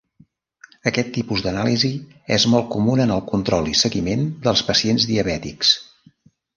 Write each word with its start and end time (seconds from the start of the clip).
Aquest 0.91 1.11
tipus 1.17 1.43
d'anàlisi 1.47 1.91
és 2.39 2.47
molt 2.55 2.73
comuna 2.77 3.05
en 3.07 3.15
el 3.19 3.23
control 3.31 3.73
i 3.75 3.79
seguiment 3.85 4.27
dels 4.49 4.69
pacients 4.73 5.11
diabètics. 5.15 5.81